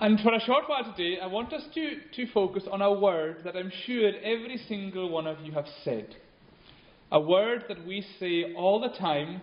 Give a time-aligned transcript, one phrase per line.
[0.00, 3.38] And for a short while today, I want us to, to focus on a word
[3.44, 6.14] that I'm sure every single one of you have said.
[7.10, 9.40] A word that we say all the time,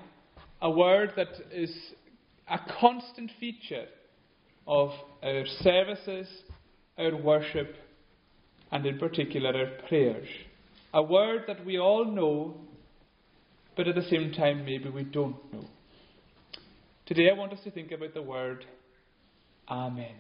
[0.62, 1.76] a word that is
[2.48, 3.88] a constant feature
[4.66, 4.92] of
[5.22, 6.28] our services,
[6.98, 7.76] our worship,
[8.72, 10.28] and in particular our prayers.
[10.94, 12.56] A word that we all know,
[13.76, 15.66] but at the same time maybe we don't know.
[17.06, 18.66] Today I want us to think about the word
[19.68, 20.16] Amen.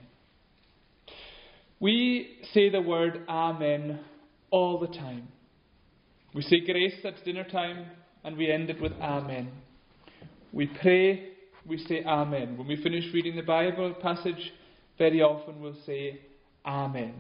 [1.79, 3.99] We say the word Amen
[4.49, 5.27] all the time.
[6.33, 7.85] We say grace at dinner time
[8.23, 9.51] and we end it with Amen.
[10.53, 11.29] We pray,
[11.65, 12.57] we say Amen.
[12.57, 14.53] When we finish reading the Bible passage,
[14.97, 16.21] very often we'll say
[16.65, 17.15] Amen.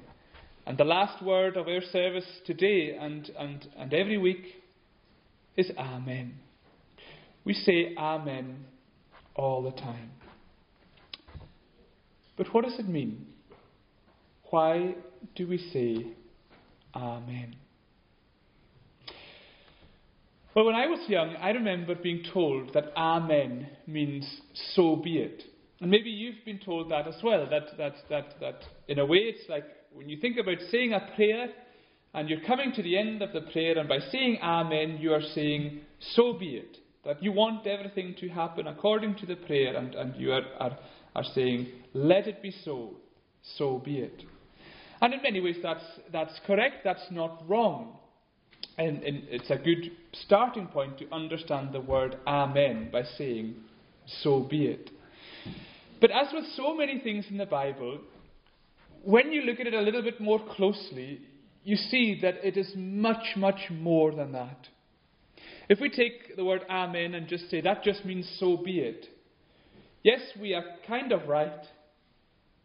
[0.65, 4.45] And the last word of our service today and, and, and every week
[5.57, 6.35] is Amen.
[7.43, 8.65] We say Amen
[9.35, 10.11] all the time.
[12.37, 13.27] But what does it mean?
[14.55, 14.95] Why
[15.35, 16.13] do we say
[16.95, 17.57] Amen?
[20.55, 24.25] Well, when I was young, I remember being told that Amen means
[24.73, 25.43] so be it.
[25.81, 27.45] And maybe you've been told that as well.
[27.49, 31.05] That, that, that, that in a way, it's like when you think about saying a
[31.17, 31.49] prayer
[32.13, 35.33] and you're coming to the end of the prayer, and by saying Amen, you are
[35.33, 35.81] saying,
[36.15, 36.77] So be it.
[37.03, 40.77] That you want everything to happen according to the prayer, and, and you are, are,
[41.13, 42.93] are saying, Let it be so,
[43.57, 44.23] so be it.
[45.05, 47.95] And in many ways, that's, that's correct, that's not wrong.
[48.79, 49.91] And, and it's a good
[50.23, 53.53] starting point to understand the word Amen by saying,
[54.23, 54.89] So be it.
[56.01, 57.99] But as with so many things in the Bible,
[59.03, 61.21] when you look at it a little bit more closely,
[61.63, 64.57] you see that it is much, much more than that.
[65.69, 69.05] If we take the word Amen and just say that just means so be it,
[70.01, 71.63] yes, we are kind of right,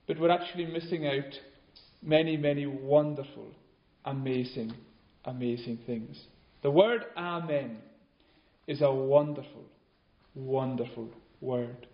[0.07, 1.35] but we're actually missing out
[2.03, 3.49] many, many wonderful,
[4.05, 4.73] amazing,
[5.25, 6.19] amazing things.
[6.63, 7.79] The word Amen
[8.67, 9.65] is a wonderful,
[10.35, 11.09] wonderful
[11.41, 11.87] word.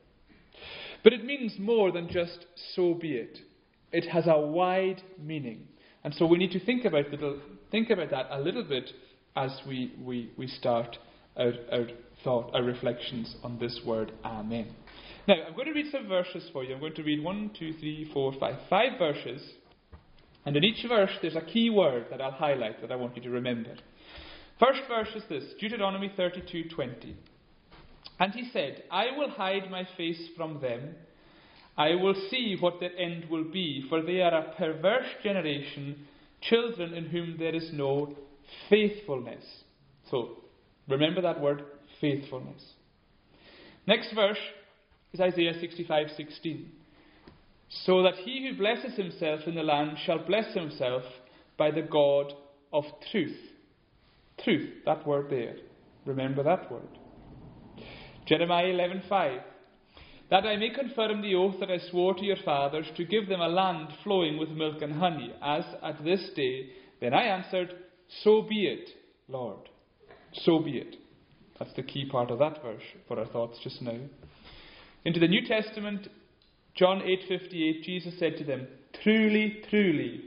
[1.05, 3.39] But it means more than just so be it.
[3.93, 5.69] It has a wide meaning.
[6.05, 7.41] And so we need to think about, little,
[7.71, 8.91] think about that a little bit
[9.37, 10.97] as we, we, we start
[11.37, 11.87] our, our
[12.25, 14.75] thought, our reflections on this word Amen.
[15.29, 16.75] Now, I'm going to read some verses for you.
[16.75, 19.43] I'm going to read one, two, three, four, five, five verses.
[20.47, 23.23] And in each verse, there's a key word that I'll highlight that I want you
[23.23, 23.75] to remember.
[24.61, 27.15] First verse is this Deuteronomy 32:20.
[28.19, 30.95] And he said, I will hide my face from them.
[31.77, 36.07] I will see what their end will be, for they are a perverse generation,
[36.41, 38.17] children in whom there is no
[38.71, 39.45] faithfulness.
[40.11, 40.45] So,
[40.89, 41.65] remember that word,
[42.01, 42.63] faithfulness.
[43.87, 44.39] Next verse
[45.13, 46.67] is Isaiah 65:16.
[47.69, 51.03] So that he who blesses himself in the land shall bless himself
[51.57, 52.33] by the God
[52.73, 53.37] of truth.
[54.43, 55.57] Truth, that word there.
[56.05, 56.89] Remember that word.
[58.27, 59.43] Jeremiah 11:5
[60.31, 63.41] That I may confirm the oath that I swore to your fathers to give them
[63.41, 66.71] a land flowing with milk and honey, as at this day.
[67.01, 67.75] Then I answered,
[68.23, 68.91] So be it,
[69.29, 69.69] Lord.
[70.33, 70.97] So be it.
[71.59, 73.99] That's the key part of that verse for our thoughts just now.
[75.05, 76.09] Into the New Testament,
[76.77, 78.69] John 8:58, Jesus said to them,
[79.03, 80.25] "Truly, truly,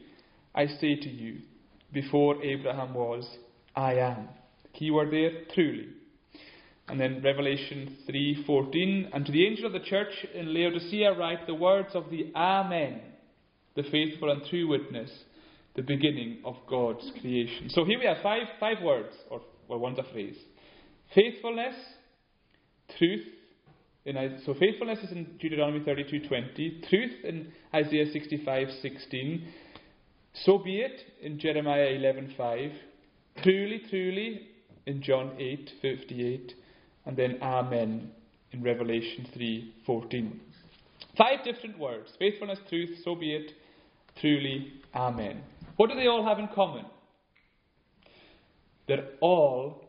[0.55, 1.41] I say to you,
[1.93, 3.37] before Abraham was,
[3.75, 4.29] I am."
[4.63, 5.89] The key there, truly.
[6.87, 11.53] And then Revelation 3:14, and to the angel of the church in Laodicea write the
[11.53, 12.99] words of the Amen,
[13.75, 15.11] the faithful and true witness,
[15.75, 17.69] the beginning of God's creation.
[17.69, 20.37] So here we have five five words, or well, one's a phrase:
[21.13, 21.75] faithfulness,
[22.97, 23.27] truth.
[24.09, 29.43] In, so faithfulness is in Deuteronomy 32:20, truth in Isaiah 65:16.
[30.33, 32.71] So be it in Jeremiah 11:5,
[33.43, 34.47] truly, truly
[34.87, 36.55] in John 8:58
[37.05, 38.11] and then Amen
[38.51, 40.39] in Revelation 3:14.
[41.15, 43.53] Five different words: faithfulness, truth, so be it,
[44.19, 45.43] truly, Amen.
[45.75, 46.85] What do they all have in common?
[48.87, 49.83] They're all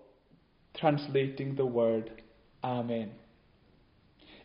[0.74, 2.22] translating the word
[2.62, 3.12] Amen.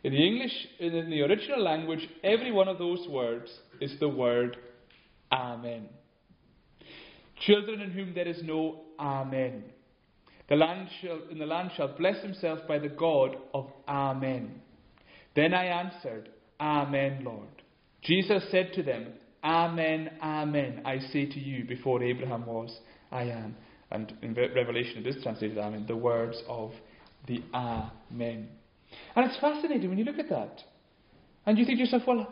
[0.06, 3.50] In the English, in the original language, every one of those words
[3.82, 4.56] is the word
[5.32, 5.90] Amen.
[7.48, 9.64] Children in whom there is no Amen.
[10.48, 14.62] The land shall, in the land shall bless himself by the God of Amen.
[15.36, 16.30] Then I answered,
[16.60, 17.64] Amen, Lord.
[18.04, 19.08] Jesus said to them,
[19.44, 22.78] Amen, Amen, I say to you, before Abraham was,
[23.12, 23.56] I am.
[23.90, 26.74] And in Revelation it is translated Amen, the words of
[27.26, 28.50] the Amen.
[29.16, 30.62] And it's fascinating when you look at that.
[31.46, 32.28] And you think to yourself, well,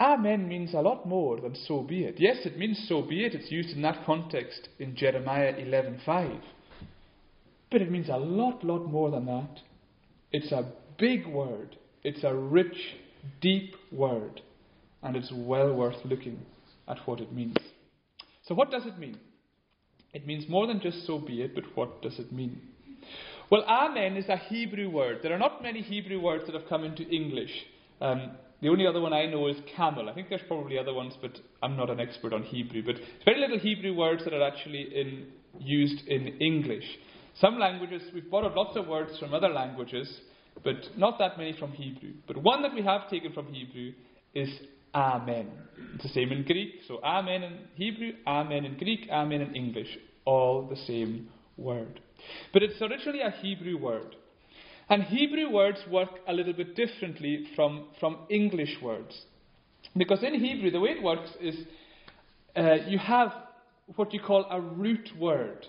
[0.00, 2.16] Amen means a lot more than so be it.
[2.18, 3.34] Yes, it means so be it.
[3.34, 6.40] It's used in that context in Jeremiah 11:5.
[7.70, 9.60] But it means a lot, lot more than that.
[10.30, 11.76] It's a big word.
[12.04, 12.96] It's a rich,
[13.40, 14.40] deep word.
[15.02, 16.46] And it's well worth looking
[16.86, 17.56] at what it means.
[18.44, 19.18] So, what does it mean?
[20.14, 22.60] It means more than just so be it, but what does it mean?
[23.50, 25.20] Well, Amen is a Hebrew word.
[25.22, 27.50] There are not many Hebrew words that have come into English.
[27.98, 30.10] Um, the only other one I know is camel.
[30.10, 31.30] I think there's probably other ones, but
[31.62, 32.82] I'm not an expert on Hebrew.
[32.84, 35.28] But very little Hebrew words that are actually in,
[35.58, 36.84] used in English.
[37.40, 40.20] Some languages, we've borrowed lots of words from other languages,
[40.62, 42.12] but not that many from Hebrew.
[42.26, 43.92] But one that we have taken from Hebrew
[44.34, 44.50] is
[44.94, 45.50] Amen.
[45.94, 46.80] It's the same in Greek.
[46.86, 49.88] So Amen in Hebrew, Amen in Greek, Amen in English.
[50.26, 52.00] All the same word.
[52.52, 54.16] But it's originally a Hebrew word.
[54.90, 59.22] And Hebrew words work a little bit differently from, from English words.
[59.96, 61.56] Because in Hebrew, the way it works is
[62.56, 63.32] uh, you have
[63.96, 65.66] what you call a root word,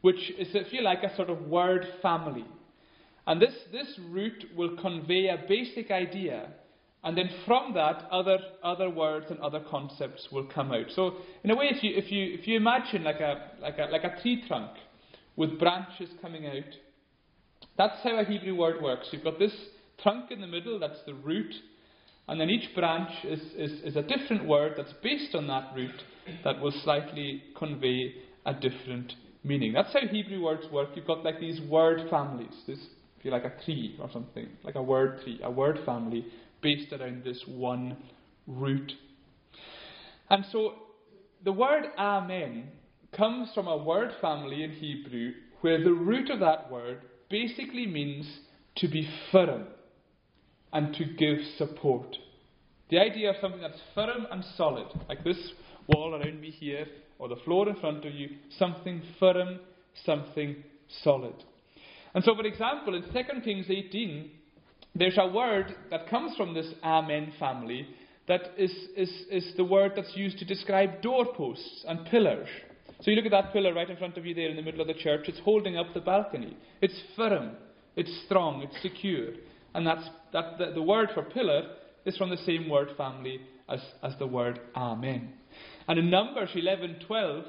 [0.00, 2.44] which is, if you like, a sort of word family.
[3.26, 6.48] And this, this root will convey a basic idea,
[7.02, 10.86] and then from that, other, other words and other concepts will come out.
[10.94, 13.84] So, in a way, if you, if you, if you imagine like a, like, a,
[13.90, 14.70] like a tree trunk
[15.40, 16.70] with branches coming out,
[17.78, 19.08] that's how a Hebrew word works.
[19.10, 19.54] You've got this
[20.02, 21.54] trunk in the middle, that's the root,
[22.28, 25.94] and then each branch is, is, is a different word that's based on that root
[26.44, 28.12] that will slightly convey
[28.44, 29.72] a different meaning.
[29.72, 30.90] That's how Hebrew words work.
[30.94, 32.78] You've got like these word families, this,
[33.22, 36.26] you like, a tree or something, like a word tree, a word family
[36.60, 37.96] based around this one
[38.46, 38.92] root.
[40.28, 40.74] And so
[41.42, 42.72] the word Amen
[43.16, 48.26] comes from a word family in Hebrew where the root of that word basically means
[48.76, 49.64] to be firm
[50.72, 52.16] and to give support.
[52.90, 55.52] The idea of something that's firm and solid, like this
[55.88, 56.86] wall around me here,
[57.18, 58.28] or the floor in front of you,
[58.58, 59.60] something firm,
[60.04, 60.56] something
[61.02, 61.34] solid.
[62.14, 64.30] And so, for example, in 2 Kings 18,
[64.94, 67.86] there's a word that comes from this Amen family
[68.26, 72.48] that is, is, is the word that's used to describe doorposts and pillars.
[73.02, 74.82] So you look at that pillar right in front of you there in the middle
[74.82, 76.56] of the church, it's holding up the balcony.
[76.82, 77.52] It's firm,
[77.96, 79.28] it's strong, it's secure.
[79.74, 83.80] And that's, that, the, the word for pillar is from the same word family as,
[84.02, 85.32] as the word Amen.
[85.88, 87.44] And in Numbers 11:12,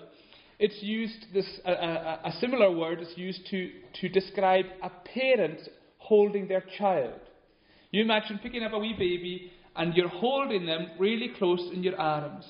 [0.60, 5.60] it's used this a, a, a, similar word is used to, to describe a parent
[5.98, 7.20] holding their child.
[7.92, 12.00] You imagine picking up a wee baby and you're holding them really close in your
[12.00, 12.46] arms,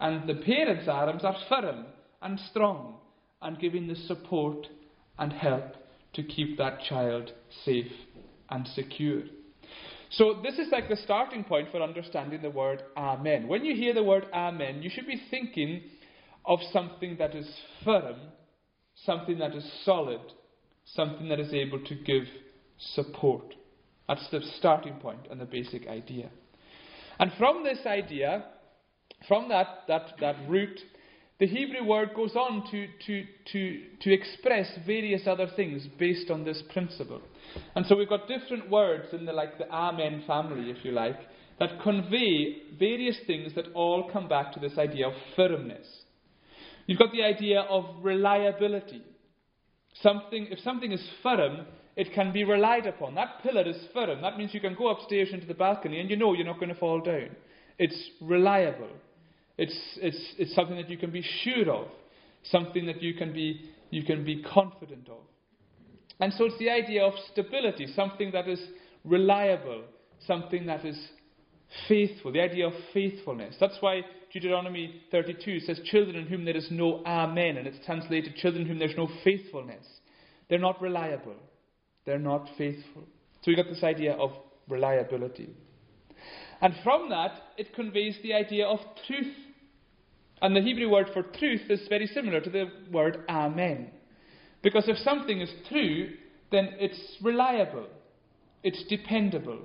[0.00, 1.86] and the parent's arms are firm
[2.22, 2.96] and strong
[3.40, 4.66] and giving the support
[5.18, 5.74] and help
[6.14, 7.32] to keep that child
[7.64, 7.92] safe
[8.50, 9.22] and secure.
[10.10, 13.48] So, this is like the starting point for understanding the word Amen.
[13.48, 15.82] When you hear the word Amen, you should be thinking
[16.44, 17.48] of something that is
[17.84, 18.16] firm,
[19.06, 20.20] something that is solid,
[20.84, 22.24] something that is able to give
[22.94, 23.54] support.
[24.06, 26.28] That's the starting point and the basic idea.
[27.18, 28.44] And from this idea,
[29.28, 30.78] from that, that, that root
[31.42, 36.44] the Hebrew word goes on to, to, to, to express various other things based on
[36.44, 37.20] this principle.
[37.74, 41.18] And so we've got different words in the like the Amen family, if you like,
[41.58, 45.84] that convey various things that all come back to this idea of firmness.
[46.86, 49.02] You've got the idea of reliability.
[50.00, 53.16] Something, if something is firm, it can be relied upon.
[53.16, 54.22] That pillar is firm.
[54.22, 56.72] That means you can go upstairs into the balcony and you know you're not going
[56.72, 57.30] to fall down.
[57.80, 58.90] It's reliable.
[59.58, 61.88] It's, it's, it's something that you can be sure of,
[62.44, 65.20] something that you can be, you can be confident of.
[66.20, 68.60] And so it's the idea of stability, something that is
[69.04, 69.82] reliable,
[70.26, 70.98] something that is
[71.88, 73.56] faithful, the idea of faithfulness.
[73.58, 78.36] That's why Deuteronomy 32 says, Children in whom there is no Amen, and it's translated,
[78.36, 79.84] Children in whom there's no faithfulness.
[80.48, 81.36] They're not reliable,
[82.04, 83.02] they're not faithful.
[83.42, 84.30] So we've got this idea of
[84.68, 85.50] reliability.
[86.62, 89.34] And from that, it conveys the idea of truth.
[90.40, 93.90] And the Hebrew word for truth is very similar to the word amen.
[94.62, 96.10] Because if something is true,
[96.52, 97.86] then it's reliable,
[98.62, 99.58] it's dependable.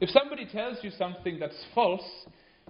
[0.00, 2.04] If somebody tells you something that's false,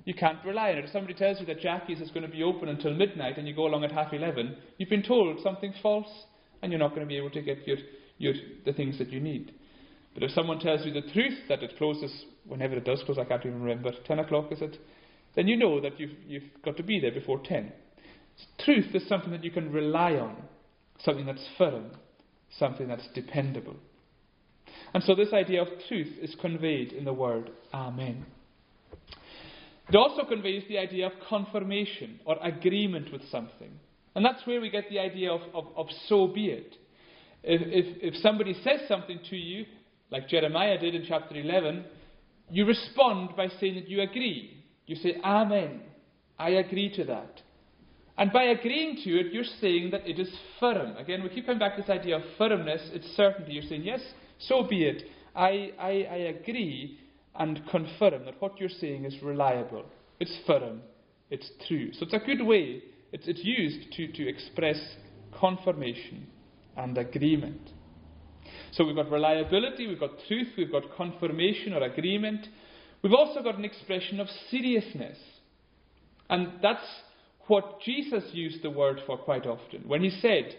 [0.05, 0.85] you can't rely on it.
[0.85, 3.55] If somebody tells you that Jackie's is going to be open until midnight and you
[3.55, 6.09] go along at half eleven, you've been told something's false
[6.63, 7.77] and you're not going to be able to get your,
[8.19, 9.53] your, the things that you need.
[10.15, 13.25] But if someone tells you the truth that it closes whenever it does close, I
[13.25, 14.77] can't even remember, 10 o'clock is it?
[15.37, 17.73] Then you know that you've, you've got to be there before 10.
[18.65, 20.37] Truth is something that you can rely on,
[21.05, 21.93] something that's firm,
[22.59, 23.77] something that's dependable.
[24.93, 28.27] And so this idea of truth is conveyed in the word Amen.
[29.89, 33.71] It also conveys the idea of confirmation or agreement with something.
[34.15, 36.77] And that's where we get the idea of, of, of so be it.
[37.43, 39.65] If, if, if somebody says something to you,
[40.11, 41.85] like Jeremiah did in chapter 11,
[42.51, 44.65] you respond by saying that you agree.
[44.87, 45.83] You say, Amen.
[46.39, 47.43] I agree to that.
[48.21, 50.97] And by agreeing to it, you're saying that it is firm.
[50.97, 53.53] Again, we keep coming back to this idea of firmness, it's certainty.
[53.53, 54.01] You're saying, yes,
[54.39, 55.05] so be it.
[55.35, 56.99] I, I, I agree
[57.35, 59.85] and confirm that what you're saying is reliable,
[60.19, 60.83] it's firm,
[61.31, 61.93] it's true.
[61.95, 64.79] So it's a good way, it's, it's used to, to express
[65.39, 66.27] confirmation
[66.77, 67.71] and agreement.
[68.73, 72.47] So we've got reliability, we've got truth, we've got confirmation or agreement.
[73.03, 75.19] We've also got an expression of seriousness.
[76.29, 76.85] And that's
[77.49, 79.83] what Jesus used the word for quite often.
[79.87, 80.55] When he said,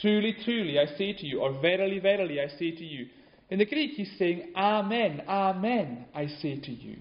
[0.00, 3.06] Truly, truly, I say to you, or verily, verily, I say to you.
[3.50, 6.96] In the Greek, he's saying, Amen, Amen, I say to you.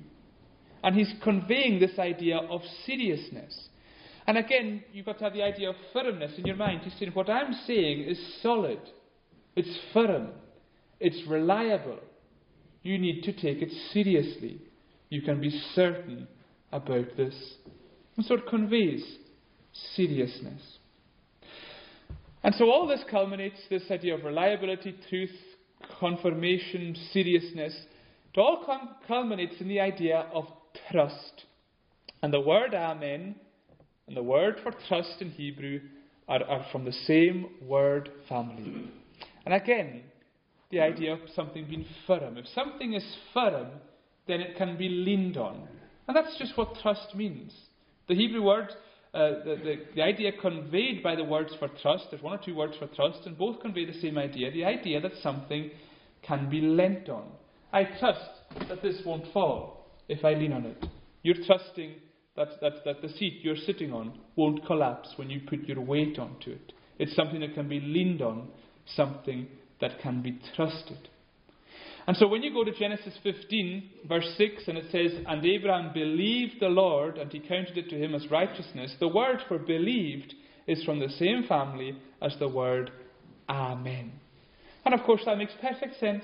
[0.84, 3.70] And he's conveying this idea of seriousness.
[4.28, 6.82] And again, you've got to have the idea of firmness in your mind.
[6.84, 8.82] He's saying, What I'm saying is solid,
[9.56, 10.30] it's firm,
[11.00, 12.00] it's reliable.
[12.84, 14.62] You need to take it seriously.
[15.10, 16.27] You can be certain
[16.72, 17.36] about this.
[18.15, 19.03] And so it conveys
[19.96, 20.62] seriousness.
[22.44, 25.32] And so all this culminates, this idea of reliability, truth,
[26.00, 27.75] confirmation, seriousness,
[28.34, 28.65] it all
[29.08, 30.46] culminates in the idea of
[30.91, 31.46] trust.
[32.22, 33.36] And the word Amen
[34.08, 35.82] and the word for trust in Hebrew
[36.27, 38.89] are, are from the same word family.
[39.46, 40.03] And again,
[40.72, 42.38] the idea of something being firm.
[42.38, 43.68] If something is firm,
[44.28, 45.68] then it can be leaned on.
[46.08, 47.54] And that's just what trust means.
[48.08, 48.70] The Hebrew word,
[49.14, 52.56] uh, the, the, the idea conveyed by the words for trust, there's one or two
[52.56, 55.72] words for trust, and both convey the same idea the idea that something
[56.22, 57.28] can be leant on.
[57.72, 60.86] I trust that this won't fall if I lean on it.
[61.24, 61.94] You're trusting
[62.36, 66.18] that, that, that the seat you're sitting on won't collapse when you put your weight
[66.18, 66.74] onto it.
[66.98, 68.48] It's something that can be leaned on,
[68.96, 69.48] something
[69.82, 71.10] that can be trusted.
[72.08, 75.94] And so when you go to Genesis 15, verse 6, and it says, And Abraham
[75.94, 80.34] believed the Lord, and he counted it to him as righteousness, the word for believed
[80.66, 82.92] is from the same family as the word
[83.48, 84.12] Amen.
[84.86, 86.24] And of course, that makes perfect sense,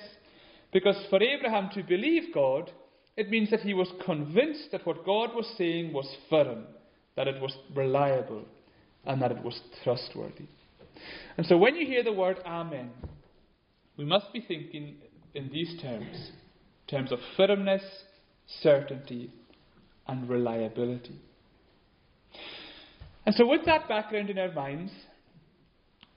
[0.72, 2.72] because for Abraham to believe God,
[3.18, 6.66] it means that he was convinced that what God was saying was firm,
[7.16, 8.44] that it was reliable,
[9.06, 10.48] and that it was trustworthy.
[11.38, 12.90] And so when you hear the word Amen,
[13.98, 14.96] we must be thinking
[15.34, 16.32] in these terms
[16.88, 17.82] terms of firmness,
[18.62, 19.32] certainty,
[20.08, 21.20] and reliability.
[23.26, 24.92] And so, with that background in our minds,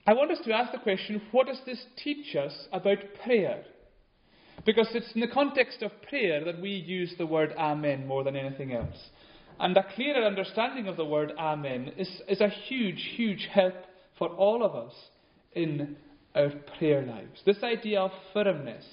[0.06, 3.64] I want us to ask the question what does this teach us about prayer?
[4.66, 8.36] Because it's in the context of prayer that we use the word Amen more than
[8.36, 8.96] anything else.
[9.60, 13.74] And a clearer understanding of the word Amen is, is a huge, huge help
[14.18, 14.92] for all of us
[15.52, 15.96] in
[16.34, 17.42] our prayer lives.
[17.44, 18.84] This idea of firmness,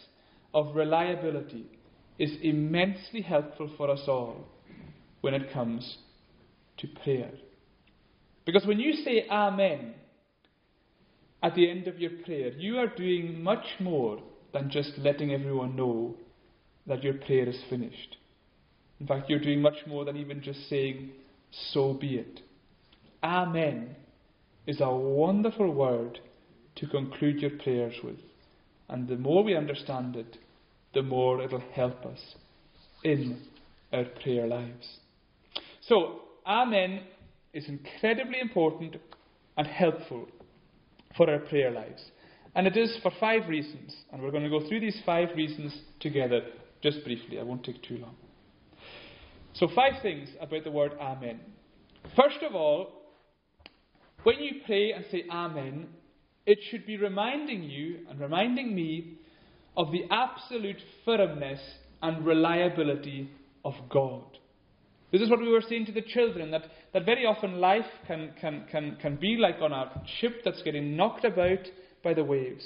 [0.53, 1.65] of reliability,
[2.17, 4.45] is immensely helpful for us all
[5.21, 5.97] when it comes
[6.77, 7.31] to prayer.
[8.45, 9.95] Because when you say Amen
[11.43, 14.21] at the end of your prayer, you are doing much more
[14.53, 16.15] than just letting everyone know
[16.87, 18.17] that your prayer is finished.
[18.99, 21.11] In fact, you're doing much more than even just saying,
[21.71, 22.41] So be it.
[23.23, 23.95] Amen
[24.67, 26.19] is a wonderful word
[26.75, 28.17] to conclude your prayers with.
[28.89, 30.37] And the more we understand it,
[30.93, 32.19] the more it'll help us
[33.03, 33.41] in
[33.91, 34.99] our prayer lives.
[35.81, 37.01] So, Amen
[37.53, 38.97] is incredibly important
[39.57, 40.27] and helpful
[41.17, 42.03] for our prayer lives.
[42.55, 43.95] And it is for five reasons.
[44.11, 46.41] And we're going to go through these five reasons together
[46.81, 47.39] just briefly.
[47.39, 48.15] I won't take too long.
[49.53, 51.39] So, five things about the word Amen.
[52.15, 53.01] First of all,
[54.23, 55.87] when you pray and say Amen,
[56.45, 59.17] it should be reminding you and reminding me
[59.77, 61.59] of the absolute firmness
[62.01, 63.29] and reliability
[63.63, 64.23] of God.
[65.11, 68.31] This is what we were saying to the children that, that very often life can,
[68.39, 71.59] can, can, can be like on a ship that's getting knocked about
[72.03, 72.65] by the waves.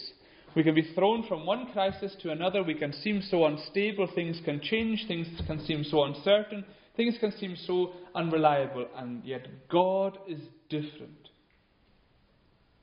[0.56, 2.64] We can be thrown from one crisis to another.
[2.64, 4.10] We can seem so unstable.
[4.16, 5.06] Things can change.
[5.08, 6.66] Things can seem so uncertain.
[6.98, 8.88] Things can seem so unreliable.
[8.98, 11.29] And yet, God is different.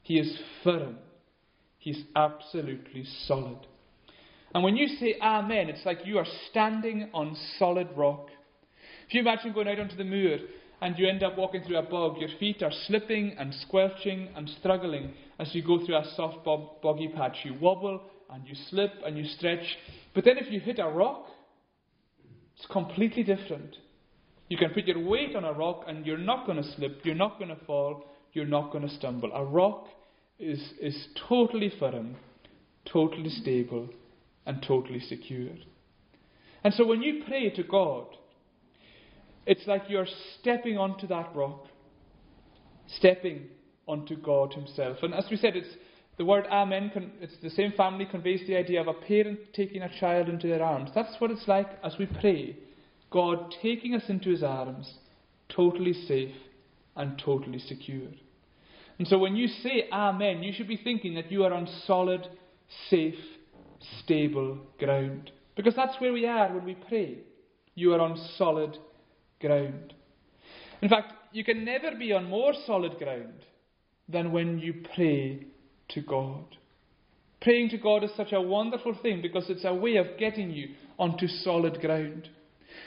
[0.06, 0.98] He is firm.
[1.78, 3.58] He's absolutely solid.
[4.54, 8.28] And when you say Amen, it's like you are standing on solid rock.
[9.08, 10.38] If you imagine going out onto the moor
[10.80, 14.48] and you end up walking through a bog, your feet are slipping and squelching and
[14.60, 17.38] struggling as you go through a soft bog- boggy patch.
[17.42, 19.76] You wobble and you slip and you stretch.
[20.14, 21.26] But then if you hit a rock,
[22.56, 23.74] it's completely different.
[24.48, 27.16] You can put your weight on a rock and you're not going to slip, you're
[27.16, 28.04] not going to fall,
[28.36, 29.32] you're not going to stumble.
[29.32, 29.86] A rock
[30.38, 32.16] is, is totally firm,
[32.84, 33.88] totally stable,
[34.44, 35.48] and totally secure.
[36.62, 38.06] And so when you pray to God,
[39.46, 40.06] it's like you're
[40.38, 41.64] stepping onto that rock,
[42.98, 43.46] stepping
[43.88, 44.98] onto God Himself.
[45.02, 45.74] And as we said, it's
[46.18, 46.90] the word Amen,
[47.20, 50.62] it's the same family conveys the idea of a parent taking a child into their
[50.62, 50.90] arms.
[50.94, 52.56] That's what it's like as we pray.
[53.10, 54.92] God taking us into His arms,
[55.48, 56.34] totally safe
[56.96, 58.08] and totally secure.
[58.98, 62.26] And so when you say Amen, you should be thinking that you are on solid,
[62.88, 63.14] safe,
[64.02, 65.30] stable ground.
[65.54, 67.18] Because that's where we are when we pray.
[67.74, 68.76] You are on solid
[69.40, 69.94] ground.
[70.82, 73.44] In fact, you can never be on more solid ground
[74.08, 75.46] than when you pray
[75.90, 76.44] to God.
[77.40, 80.68] Praying to God is such a wonderful thing because it's a way of getting you
[80.98, 82.28] onto solid ground.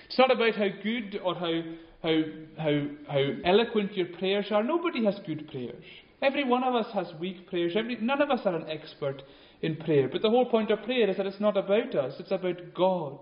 [0.07, 1.61] It's not about how good or how,
[2.01, 2.21] how,
[2.57, 4.63] how, how eloquent your prayers are.
[4.63, 5.83] Nobody has good prayers.
[6.21, 7.73] Every one of us has weak prayers.
[7.75, 9.23] Every, none of us are an expert
[9.61, 10.09] in prayer.
[10.11, 13.19] But the whole point of prayer is that it's not about us, it's about God.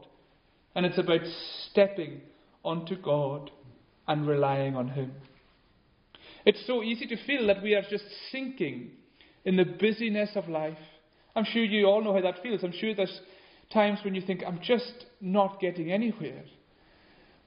[0.76, 1.22] And it's about
[1.70, 2.22] stepping
[2.64, 3.50] onto God
[4.08, 5.12] and relying on Him.
[6.46, 8.92] It's so easy to feel that we are just sinking
[9.44, 10.78] in the busyness of life.
[11.36, 12.64] I'm sure you all know how that feels.
[12.64, 13.22] I'm sure there's
[13.74, 16.44] times when you think, I'm just not getting anywhere.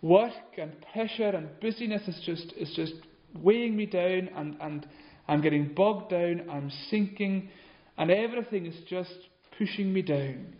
[0.02, 2.94] Work and pressure and busyness is just, is just
[3.34, 4.88] weighing me down, and, and
[5.28, 7.50] I'm getting bogged down, I'm sinking,
[7.98, 9.14] and everything is just
[9.58, 10.54] pushing me down.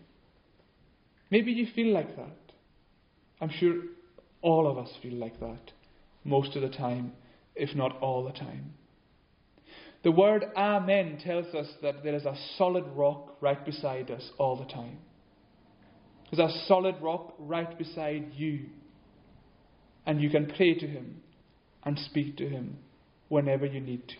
[1.30, 2.36] Maybe you feel like that.
[3.40, 3.74] I'm sure
[4.42, 5.72] all of us feel like that
[6.24, 7.12] most of the time
[7.54, 8.74] if not all the time.
[10.02, 14.56] The word Amen tells us that there is a solid rock right beside us all
[14.56, 14.98] the time.
[16.30, 18.66] There's a solid rock right beside you.
[20.06, 21.20] And you can pray to Him
[21.84, 22.78] and speak to Him
[23.28, 24.16] whenever you need to.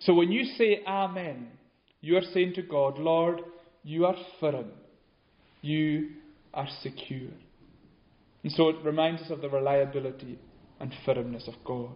[0.00, 1.48] So when you say Amen,
[2.00, 3.40] you are saying to God, Lord,
[3.84, 4.72] you are firm.
[5.60, 6.10] You
[6.52, 7.30] are secure.
[8.42, 10.38] And so it reminds us of the reliability
[10.80, 11.94] and firmness of God.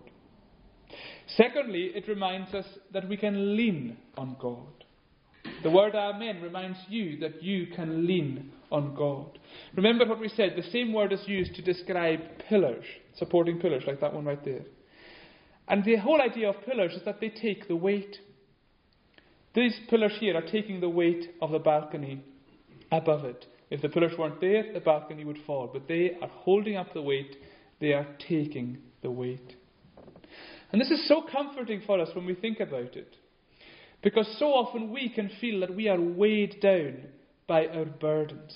[1.37, 4.85] Secondly, it reminds us that we can lean on God.
[5.63, 9.39] The word Amen reminds you that you can lean on God.
[9.75, 12.85] Remember what we said, the same word is used to describe pillars,
[13.17, 14.63] supporting pillars, like that one right there.
[15.69, 18.17] And the whole idea of pillars is that they take the weight.
[19.55, 22.23] These pillars here are taking the weight of the balcony
[22.93, 23.47] above it.
[23.71, 25.69] If the pillars weren't there, the balcony would fall.
[25.73, 27.37] But they are holding up the weight,
[27.81, 29.57] they are taking the weight.
[30.71, 33.17] And this is so comforting for us when we think about it.
[34.07, 37.09] Because so often we can feel that we are weighed down
[37.49, 38.55] by our burdens.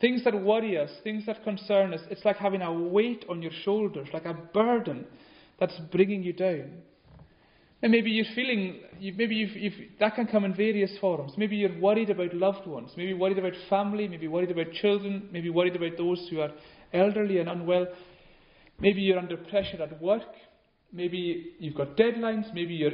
[0.00, 3.52] Things that worry us, things that concern us, it's like having a weight on your
[3.64, 5.04] shoulders, like a burden
[5.60, 6.70] that's bringing you down.
[7.82, 11.32] And maybe you're feeling, maybe you've, you've, that can come in various forms.
[11.36, 15.50] Maybe you're worried about loved ones, maybe worried about family, maybe worried about children, maybe
[15.50, 16.52] worried about those who are
[16.94, 17.88] elderly and unwell.
[18.78, 20.22] Maybe you're under pressure at work.
[20.94, 22.54] Maybe you've got deadlines.
[22.54, 22.92] Maybe your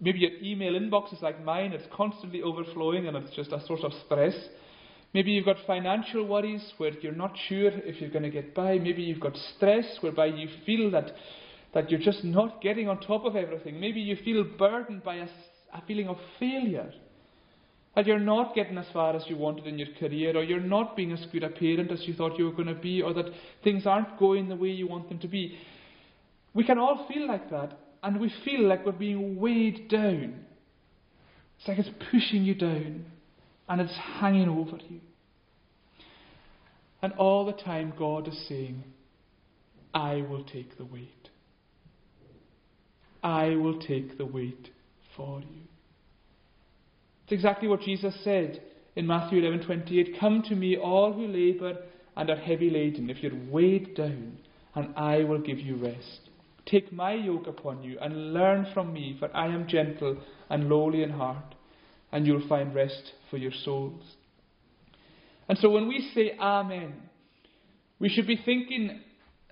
[0.00, 1.72] maybe your email inbox is like mine.
[1.72, 4.34] It's constantly overflowing and it's just a source of stress.
[5.14, 8.78] Maybe you've got financial worries where you're not sure if you're going to get by.
[8.78, 11.12] Maybe you've got stress whereby you feel that,
[11.72, 13.80] that you're just not getting on top of everything.
[13.80, 15.28] Maybe you feel burdened by a,
[15.72, 16.92] a feeling of failure.
[17.96, 20.94] That you're not getting as far as you wanted in your career, or you're not
[20.94, 23.26] being as good a parent as you thought you were going to be, or that
[23.64, 25.58] things aren't going the way you want them to be.
[26.54, 30.44] We can all feel like that, and we feel like we're being weighed down.
[31.58, 33.06] It's like it's pushing you down,
[33.68, 35.00] and it's hanging over you.
[37.02, 38.82] And all the time, God is saying,
[39.94, 41.30] I will take the weight.
[43.22, 44.70] I will take the weight
[45.16, 45.62] for you.
[47.24, 48.62] It's exactly what Jesus said
[48.96, 50.18] in Matthew 11:28.
[50.18, 51.78] Come to me, all who labour
[52.16, 54.38] and are heavy laden, if you're weighed down,
[54.74, 56.27] and I will give you rest.
[56.70, 60.18] Take my yoke upon you and learn from me, for I am gentle
[60.50, 61.54] and lowly in heart,
[62.12, 64.02] and you'll find rest for your souls.
[65.48, 66.94] And so when we say Amen,
[67.98, 69.00] we should be thinking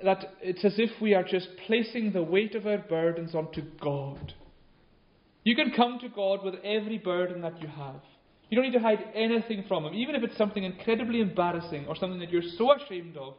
[0.05, 4.35] that it's as if we are just placing the weight of our burdens onto God.
[5.43, 8.03] You can come to God with every burden that you have.
[8.51, 11.97] You don't need to hide anything from Him, even if it's something incredibly embarrassing or
[11.97, 13.35] something that you're so ashamed of,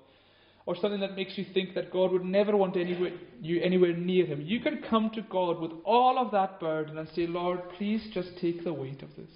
[0.68, 4.26] or something that makes you think that God would never want anywhere, you anywhere near
[4.26, 4.42] Him.
[4.42, 8.38] You can come to God with all of that burden and say, Lord, please just
[8.42, 9.32] take the weight of this.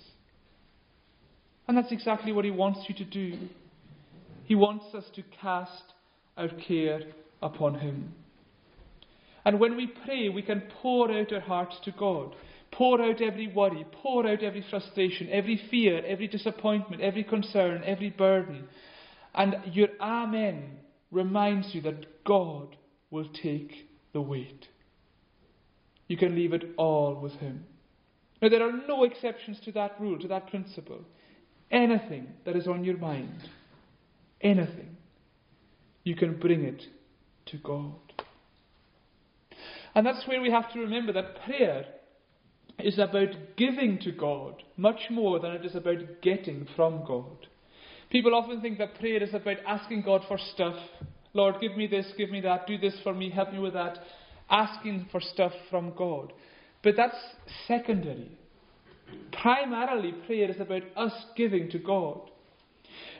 [1.69, 3.47] And that's exactly what He wants you to do.
[4.43, 5.93] He wants us to cast
[6.35, 6.99] our care
[7.41, 8.13] upon Him.
[9.45, 12.35] And when we pray, we can pour out our hearts to God.
[12.73, 18.09] Pour out every worry, pour out every frustration, every fear, every disappointment, every concern, every
[18.09, 18.65] burden.
[19.33, 20.77] And your Amen
[21.11, 22.75] reminds you that God
[23.09, 24.67] will take the weight.
[26.07, 27.65] You can leave it all with Him.
[28.41, 31.05] Now, there are no exceptions to that rule, to that principle.
[31.69, 33.47] Anything that is on your mind,
[34.41, 34.97] anything,
[36.03, 36.83] you can bring it
[37.47, 37.93] to God.
[39.93, 41.85] And that's where we have to remember that prayer
[42.79, 47.47] is about giving to God much more than it is about getting from God.
[48.11, 50.75] People often think that prayer is about asking God for stuff.
[51.33, 53.99] Lord, give me this, give me that, do this for me, help me with that.
[54.49, 56.33] Asking for stuff from God.
[56.83, 57.15] But that's
[57.67, 58.37] secondary.
[59.31, 62.29] Primarily, prayer is about us giving to God.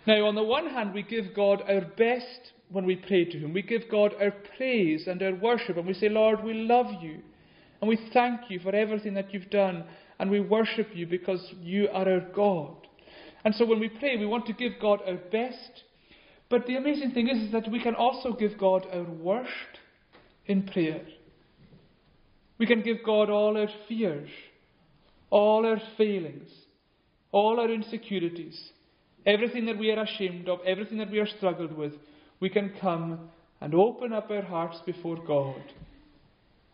[0.05, 3.53] Now, on the one hand, we give God our best when we pray to Him.
[3.53, 7.19] We give God our praise and our worship, and we say, Lord, we love you.
[7.79, 9.85] And we thank you for everything that you've done,
[10.19, 12.80] and we worship you because you are our God.
[13.43, 15.83] And so when we pray, we want to give God our best.
[16.49, 19.49] But the amazing thing is, is that we can also give God our worst
[20.45, 21.01] in prayer.
[22.57, 24.29] We can give God all our fears,
[25.29, 26.49] all our failings,
[27.31, 28.71] all our insecurities,
[29.25, 31.93] everything that we are ashamed of, everything that we are struggled with.
[32.39, 35.63] We can come and open up our hearts before God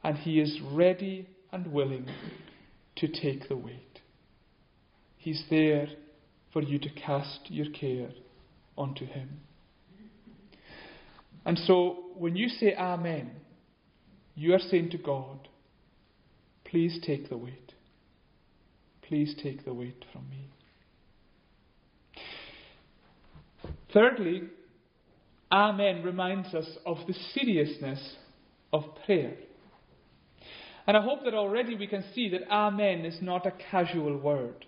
[0.03, 2.07] and He is ready and willing
[2.97, 3.99] to take the weight.
[5.17, 5.87] He's there
[6.57, 8.09] for you to cast your care
[8.75, 9.41] onto Him.
[11.45, 13.29] And so, when you say Amen,
[14.33, 15.47] you are saying to God,
[16.65, 17.73] Please take the weight.
[19.03, 20.49] Please take the weight from me.
[23.93, 24.41] Thirdly,
[25.51, 28.15] Amen reminds us of the seriousness
[28.73, 29.35] of prayer.
[30.87, 34.65] And I hope that already we can see that Amen is not a casual word.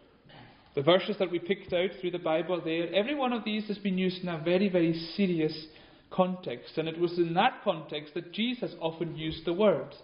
[0.75, 3.77] The verses that we picked out through the Bible there, every one of these has
[3.79, 5.67] been used in a very, very serious
[6.11, 6.77] context.
[6.77, 9.95] And it was in that context that Jesus often used the words.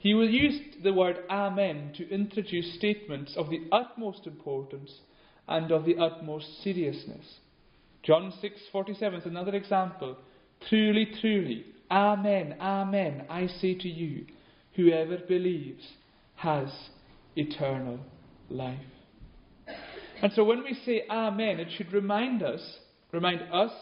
[0.00, 4.92] He used the word Amen to introduce statements of the utmost importance
[5.48, 7.38] and of the utmost seriousness.
[8.02, 10.18] John 6:47 is another example.
[10.68, 14.26] Truly, truly, Amen, Amen, I say to you,
[14.74, 15.86] Whoever believes
[16.36, 16.68] has
[17.36, 18.00] eternal
[18.50, 18.93] life.
[20.22, 22.60] And so when we say Amen, it should remind us,
[23.12, 23.72] remind us,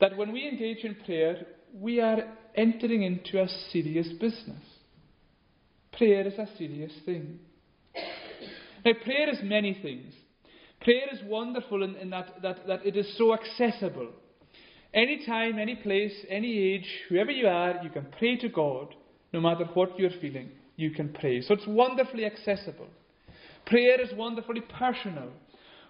[0.00, 2.18] that when we engage in prayer, we are
[2.54, 4.62] entering into a serious business.
[5.96, 7.38] Prayer is a serious thing.
[8.84, 10.12] Now, prayer is many things.
[10.82, 14.08] Prayer is wonderful in, in that, that, that it is so accessible.
[14.92, 18.94] Any time, any place, any age, whoever you are, you can pray to God
[19.32, 21.40] no matter what you're feeling, you can pray.
[21.42, 22.86] So it's wonderfully accessible.
[23.66, 25.30] Prayer is wonderfully personal.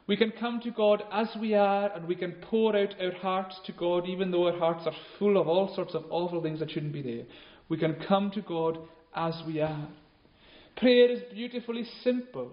[0.07, 3.59] We can come to God as we are and we can pour out our hearts
[3.67, 6.71] to God even though our hearts are full of all sorts of awful things that
[6.71, 7.25] shouldn't be there.
[7.69, 8.79] We can come to God
[9.17, 9.89] as we are.
[10.77, 12.53] Prayer is beautifully simple.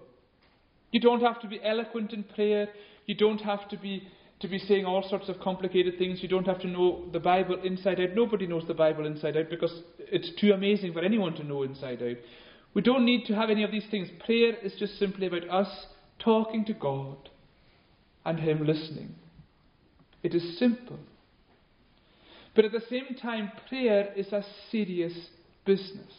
[0.92, 2.68] You don't have to be eloquent in prayer.
[3.06, 4.08] You don't have to be
[4.40, 6.20] to be saying all sorts of complicated things.
[6.20, 8.14] You don't have to know the Bible inside out.
[8.14, 12.02] Nobody knows the Bible inside out because it's too amazing for anyone to know inside
[12.02, 12.16] out.
[12.74, 14.08] We don't need to have any of these things.
[14.24, 15.86] Prayer is just simply about us
[16.18, 17.28] talking to God
[18.24, 19.14] and Him listening.
[20.22, 20.98] It is simple.
[22.54, 25.14] But at the same time, prayer is a serious
[25.64, 26.12] business.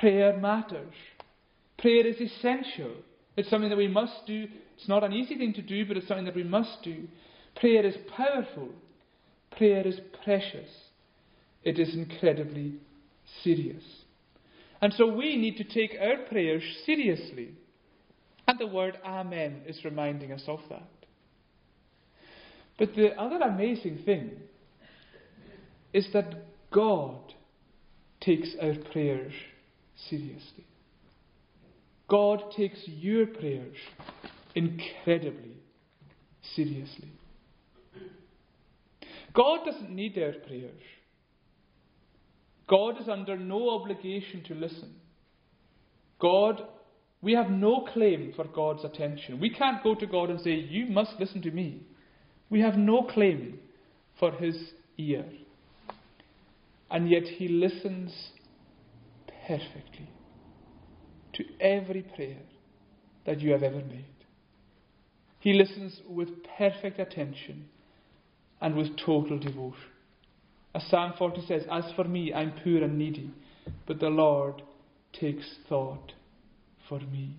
[0.00, 0.94] Prayer matters.
[1.78, 2.92] Prayer is essential.
[3.36, 4.46] It's something that we must do
[4.82, 7.06] it's not an easy thing to do, but it's something that we must do.
[7.54, 8.70] Prayer is powerful.
[9.56, 10.68] Prayer is precious.
[11.62, 12.74] It is incredibly
[13.44, 13.84] serious.
[14.82, 17.54] And so we need to take our prayers seriously.
[18.48, 20.88] And the word Amen is reminding us of that.
[22.78, 24.32] But the other amazing thing
[25.92, 26.34] is that
[26.72, 27.20] God
[28.20, 29.32] takes our prayers
[30.10, 30.66] seriously.
[32.08, 33.76] God takes your prayers
[34.56, 35.56] incredibly
[36.56, 37.12] seriously.
[39.32, 40.80] God doesn't need our prayers.
[42.68, 44.94] God is under no obligation to listen.
[46.18, 46.62] God,
[47.20, 49.40] we have no claim for God's attention.
[49.40, 51.82] We can't go to God and say, You must listen to me.
[52.50, 53.58] We have no claim
[54.18, 54.56] for His
[54.98, 55.24] ear.
[56.90, 58.12] And yet He listens
[59.46, 60.10] perfectly
[61.34, 62.42] to every prayer
[63.26, 64.04] that you have ever made.
[65.38, 67.68] He listens with perfect attention
[68.60, 69.91] and with total devotion.
[70.74, 73.30] As Psalm 40 says, As for me, I'm poor and needy,
[73.86, 74.62] but the Lord
[75.12, 76.12] takes thought
[76.88, 77.36] for me.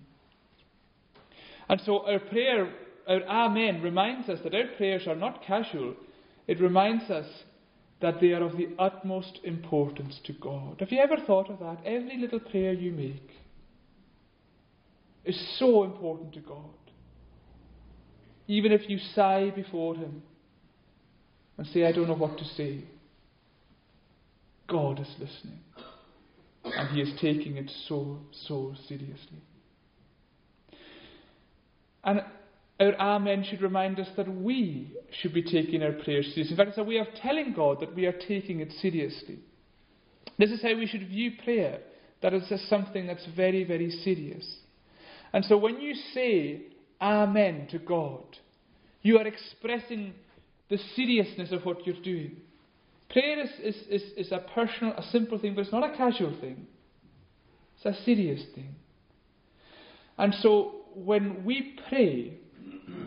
[1.68, 2.72] And so our prayer,
[3.08, 5.94] our Amen, reminds us that our prayers are not casual.
[6.46, 7.26] It reminds us
[8.00, 10.76] that they are of the utmost importance to God.
[10.80, 11.78] Have you ever thought of that?
[11.84, 13.30] Every little prayer you make
[15.24, 16.74] is so important to God.
[18.46, 20.22] Even if you sigh before Him
[21.56, 22.84] and say, I don't know what to say,
[24.68, 25.60] God is listening.
[26.64, 29.42] And He is taking it so, so seriously.
[32.02, 32.20] And
[32.80, 36.50] our Amen should remind us that we should be taking our prayers seriously.
[36.50, 39.38] In fact, it's a way of telling God that we are taking it seriously.
[40.38, 41.80] This is how we should view prayer,
[42.22, 44.44] that it's something that's very, very serious.
[45.32, 46.62] And so when you say
[47.00, 48.24] Amen to God,
[49.02, 50.14] you are expressing
[50.70, 52.38] the seriousness of what you're doing.
[53.14, 56.36] Prayer is, is, is, is a personal, a simple thing, but it's not a casual
[56.40, 56.66] thing.
[57.76, 58.74] It's a serious thing.
[60.18, 62.38] And so when we pray,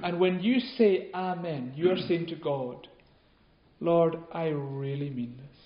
[0.04, 2.88] and when you say Amen, you are saying to God,
[3.82, 5.58] Lord, I really mean this.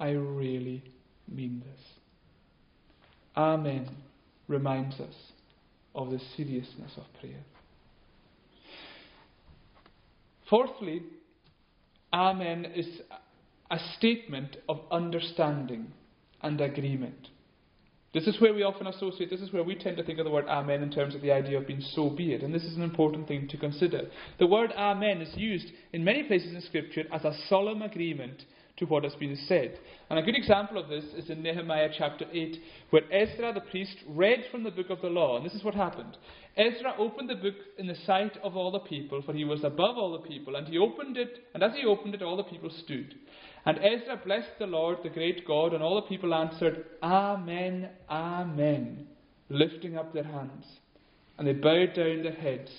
[0.00, 0.82] I really
[1.28, 1.80] mean this.
[3.36, 3.88] Amen
[4.48, 5.14] reminds us
[5.94, 7.44] of the seriousness of prayer.
[10.48, 11.02] Fourthly,
[12.12, 12.86] Amen is
[13.70, 15.92] a statement of understanding
[16.42, 17.28] and agreement.
[18.12, 20.32] This is where we often associate, this is where we tend to think of the
[20.32, 22.42] word Amen in terms of the idea of being so be it.
[22.42, 24.10] And this is an important thing to consider.
[24.40, 28.42] The word Amen is used in many places in Scripture as a solemn agreement
[28.80, 29.78] to what has been said.
[30.08, 32.56] And a good example of this is in Nehemiah chapter 8,
[32.88, 35.36] where Ezra the priest read from the book of the law.
[35.36, 36.16] And this is what happened.
[36.56, 39.96] Ezra opened the book in the sight of all the people, for he was above
[39.96, 42.70] all the people, and he opened it, and as he opened it, all the people
[42.84, 43.14] stood.
[43.66, 49.06] And Ezra blessed the Lord, the great God, and all the people answered, Amen, Amen,
[49.50, 50.64] lifting up their hands.
[51.38, 52.70] And they bowed down their heads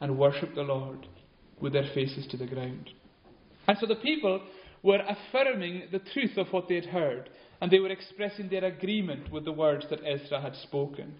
[0.00, 1.06] and worshipped the Lord
[1.60, 2.90] with their faces to the ground.
[3.68, 4.40] And so the people
[4.82, 9.30] were affirming the truth of what they had heard, and they were expressing their agreement
[9.30, 11.14] with the words that Ezra had spoken.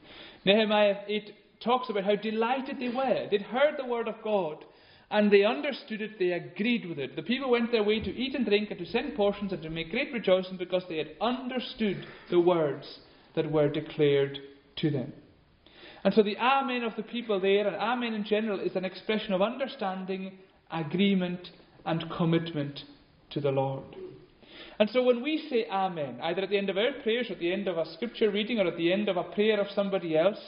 [0.45, 3.29] Nehemiah 8 talks about how delighted they were.
[3.31, 4.65] They'd heard the word of God,
[5.11, 7.15] and they understood it, they agreed with it.
[7.15, 9.71] The people went their way to eat and drink and to send portions and to
[9.71, 12.99] make great rejoicing because they had understood the words
[13.37, 14.39] that were declared
[14.77, 15.13] to them.
[16.05, 19.33] And so the Amen of the people there, and Amen in general, is an expression
[19.33, 20.33] of understanding,
[20.71, 21.51] agreement,
[21.85, 22.81] and commitment
[23.33, 23.85] to the Lord.
[24.79, 27.39] And so when we say Amen, either at the end of our prayers, or at
[27.39, 30.17] the end of a scripture reading, or at the end of a prayer of somebody
[30.17, 30.41] else,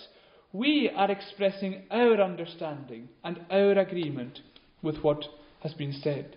[0.52, 4.40] we are expressing our understanding and our agreement
[4.82, 5.24] with what
[5.60, 6.36] has been said.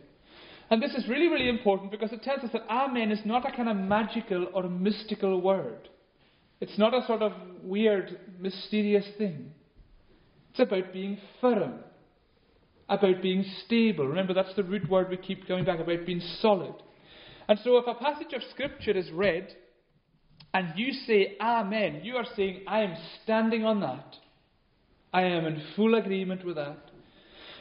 [0.70, 3.56] And this is really, really important because it tells us that Amen is not a
[3.56, 5.90] kind of magical or mystical word.
[6.60, 9.52] It's not a sort of weird, mysterious thing.
[10.52, 11.80] It's about being firm
[12.90, 14.08] about being stable.
[14.08, 16.74] Remember, that's the root word we keep going back about being solid.
[17.48, 19.54] And so, if a passage of Scripture is read
[20.54, 24.16] and you say Amen, you are saying, I am standing on that.
[25.14, 26.78] I am in full agreement with that.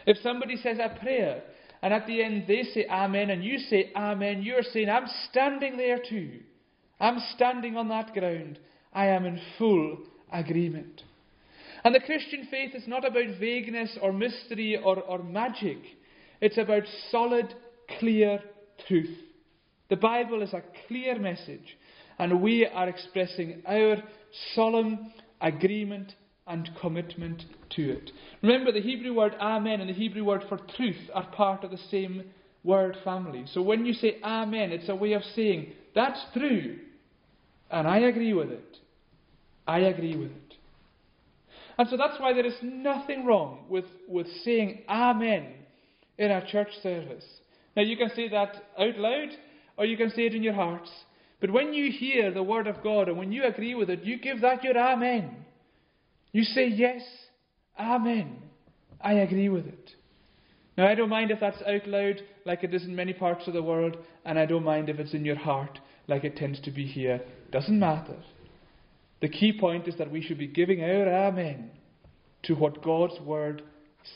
[0.07, 1.43] If somebody says a prayer
[1.83, 5.77] and at the end they say Amen and you say Amen, you're saying, I'm standing
[5.77, 6.41] there too.
[6.99, 8.59] I'm standing on that ground.
[8.93, 9.99] I am in full
[10.33, 11.03] agreement.
[11.87, 15.79] And the Christian faith is not about vagueness or mystery or, or magic.
[16.41, 17.55] It's about solid,
[18.01, 18.41] clear
[18.89, 19.17] truth.
[19.89, 21.79] The Bible is a clear message,
[22.19, 23.99] and we are expressing our
[24.57, 26.13] solemn agreement
[26.49, 27.45] and commitment
[27.77, 28.11] to it.
[28.43, 31.79] Remember, the Hebrew word Amen and the Hebrew word for truth are part of the
[31.89, 32.25] same
[32.65, 33.45] word family.
[33.55, 36.81] So when you say Amen, it's a way of saying, that's true,
[37.71, 38.77] and I agree with it.
[39.69, 40.46] I agree with it.
[41.79, 45.53] And so that's why there is nothing wrong with, with saying Amen
[46.19, 47.25] in our church service.
[47.77, 49.29] Now, you can say that out loud,
[49.77, 50.91] or you can say it in your hearts.
[51.41, 54.19] But when you hear the Word of God and when you agree with it, you
[54.19, 55.45] give that your Amen.
[56.33, 57.03] You say, Yes,
[57.79, 58.39] Amen.
[59.01, 59.91] I agree with it.
[60.79, 63.55] Now, I don't mind if that's out loud, like it is in many parts of
[63.55, 66.71] the world, and I don't mind if it's in your heart, like it tends to
[66.71, 67.21] be here.
[67.51, 68.17] Doesn't matter.
[69.21, 71.71] The key point is that we should be giving our Amen
[72.45, 73.63] to what God's Word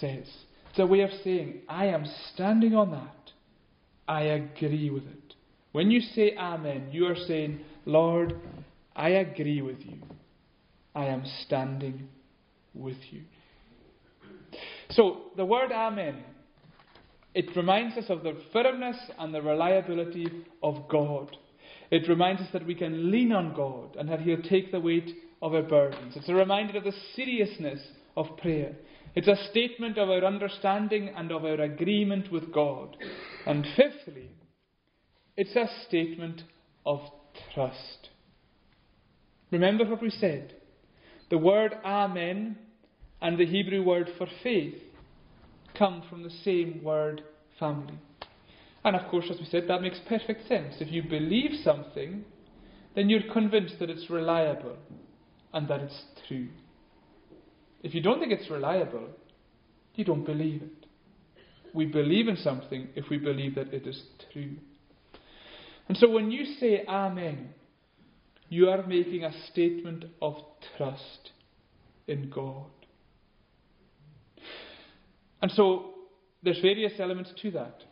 [0.00, 0.26] says.
[0.70, 3.32] It's a way of saying, I am standing on that.
[4.06, 5.34] I agree with it.
[5.72, 8.36] When you say Amen, you are saying, Lord,
[8.94, 9.98] I agree with you.
[10.94, 12.08] I am standing
[12.74, 13.22] with you.
[14.90, 16.24] So, the word Amen
[17.34, 20.26] it reminds us of the firmness and the reliability
[20.62, 21.36] of God.
[21.90, 25.10] It reminds us that we can lean on God and that He'll take the weight
[25.42, 26.14] of our burdens.
[26.16, 27.80] It's a reminder of the seriousness
[28.16, 28.76] of prayer.
[29.14, 32.96] It's a statement of our understanding and of our agreement with God.
[33.46, 34.30] And fifthly,
[35.36, 36.42] it's a statement
[36.86, 37.00] of
[37.54, 38.10] trust.
[39.50, 40.54] Remember what we said.
[41.28, 42.56] The word Amen
[43.20, 44.80] and the Hebrew word for faith
[45.76, 47.22] come from the same word
[47.58, 47.98] family.
[48.84, 50.76] And of course, as we said, that makes perfect sense.
[50.80, 52.24] If you believe something,
[52.94, 54.76] then you're convinced that it's reliable
[55.52, 56.48] and that it's true.
[57.82, 59.08] If you don't think it's reliable,
[59.94, 60.86] you don't believe it.
[61.74, 64.56] We believe in something if we believe that it is true.
[65.88, 67.50] And so when you say Amen,
[68.48, 70.36] you are making a statement of
[70.76, 71.30] trust
[72.08, 72.66] in God.
[75.42, 75.94] And so
[76.42, 77.84] there's various elements to that.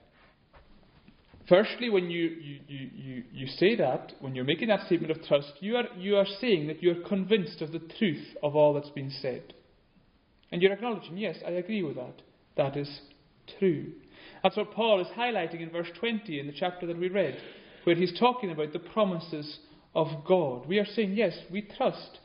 [1.49, 5.53] Firstly, when you, you, you, you, say that, when you're making that statement of trust,
[5.61, 9.11] you are, you are saying that you're convinced of the truth of all that's been
[9.23, 9.55] said.
[10.53, 12.21] And you're acknowledging, yes, I agree with that.
[12.57, 13.01] That is
[13.59, 13.93] true.
[14.43, 17.39] That's what Paul is highlighting in verse 20 in the chapter that we read,
[17.85, 19.59] where he's talking about the promises
[19.95, 20.67] of God.
[20.67, 22.19] We are saying, yes, we trust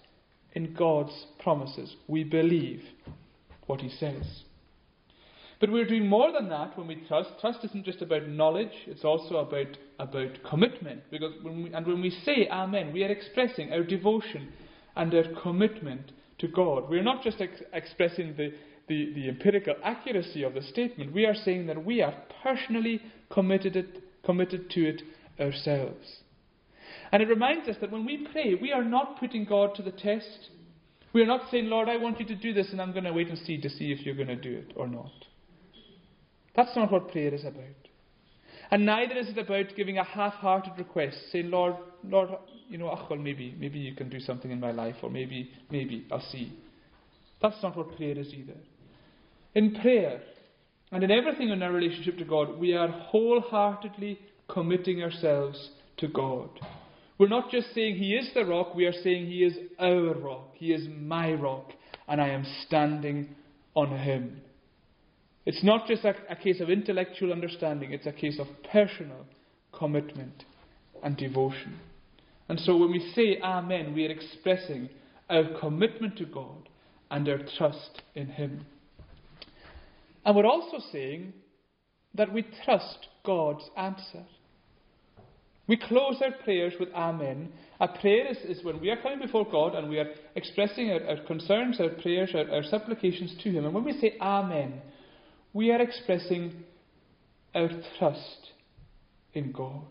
[0.52, 1.96] in God's promises.
[2.08, 2.82] We believe
[3.68, 4.44] what he says.
[5.64, 7.30] But we're doing more than that when we trust.
[7.40, 11.04] Trust isn't just about knowledge, it's also about, about commitment.
[11.10, 14.52] Because when we, and when we say Amen, we are expressing our devotion
[14.98, 16.90] and our commitment to God.
[16.90, 18.52] We're not just ex- expressing the,
[18.90, 23.78] the, the, empirical accuracy of the statement, we are saying that we are personally committed,
[23.78, 25.02] it, committed to it
[25.40, 26.24] ourselves.
[27.14, 29.92] And it reminds us that when we pray, we are not putting God to the
[29.92, 30.50] test.
[31.14, 33.14] We are not saying, Lord, I want you to do this, and I'm going to
[33.14, 35.10] wait and see to see if you're going to do it or not.
[36.56, 37.64] That's not what prayer is about.
[38.72, 42.30] And neither is it about giving a half-hearted request, saying, Lord, Lord,
[42.70, 45.52] you know, oh, well, maybe, maybe you can do something in my life, or maybe,
[45.70, 46.52] maybe, I'll see.
[47.42, 48.58] That's not what prayer is either.
[49.54, 50.22] In prayer,
[50.92, 56.50] and in everything in our relationship to God, we are wholeheartedly committing ourselves to God.
[57.18, 60.52] We're not just saying He is the rock, we are saying He is our rock.
[60.56, 61.72] He is my rock,
[62.08, 63.36] and I am standing
[63.76, 64.42] on Him.
[65.46, 69.26] It's not just a, a case of intellectual understanding, it's a case of personal
[69.72, 70.46] commitment
[71.04, 71.80] and devotion.
[72.50, 74.90] And so when we say Amen, we are expressing
[75.30, 76.70] our commitment to God
[77.10, 78.66] and our trust in Him.
[80.26, 81.34] And we're also saying
[82.16, 84.24] that we trust God's answer.
[85.68, 87.52] We close our prayers with Amen.
[87.80, 91.04] A prayer is, is when we are coming before God and we are expressing our,
[91.08, 93.66] our concerns, our prayers, our, our supplications to Him.
[93.66, 94.82] And when we say Amen,
[95.54, 96.64] we are expressing
[97.56, 98.52] our trust
[99.34, 99.86] in God.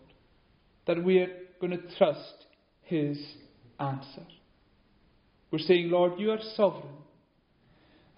[0.85, 1.29] That we are
[1.61, 2.45] going to trust
[2.81, 3.17] His
[3.79, 4.25] answer.
[5.51, 6.95] We're saying, Lord, you are sovereign.